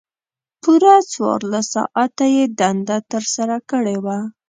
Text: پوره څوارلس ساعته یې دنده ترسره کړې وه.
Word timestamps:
پوره 0.61 0.95
څوارلس 1.11 1.65
ساعته 1.75 2.25
یې 2.35 2.43
دنده 2.59 2.97
ترسره 3.11 3.57
کړې 3.69 3.97
وه. 4.03 4.17